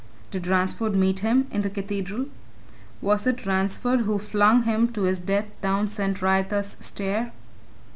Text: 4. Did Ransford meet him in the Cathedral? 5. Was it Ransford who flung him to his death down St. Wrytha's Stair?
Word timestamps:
4. 0.31 0.31
Did 0.31 0.47
Ransford 0.47 0.95
meet 0.95 1.19
him 1.19 1.45
in 1.51 1.61
the 1.61 1.69
Cathedral? 1.69 2.21
5. 2.23 2.29
Was 3.01 3.27
it 3.27 3.45
Ransford 3.45 3.99
who 3.99 4.17
flung 4.17 4.63
him 4.63 4.87
to 4.93 5.03
his 5.03 5.19
death 5.19 5.61
down 5.61 5.89
St. 5.89 6.19
Wrytha's 6.23 6.75
Stair? 6.79 7.31